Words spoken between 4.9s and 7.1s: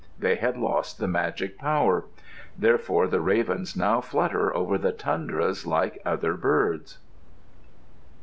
tundras like other birds.